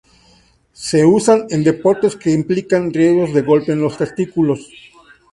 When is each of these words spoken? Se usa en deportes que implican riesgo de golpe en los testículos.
Se 0.73 1.05
usa 1.05 1.45
en 1.51 1.63
deportes 1.63 2.15
que 2.15 2.31
implican 2.31 2.91
riesgo 2.91 3.27
de 3.27 3.43
golpe 3.43 3.71
en 3.71 3.81
los 3.83 3.99
testículos. 3.99 4.67